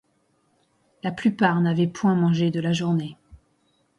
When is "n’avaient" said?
1.61-1.85